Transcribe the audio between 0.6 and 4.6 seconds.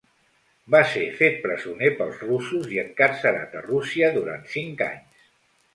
Va ser fet presoner pels russos i encarcerat a Rússia durant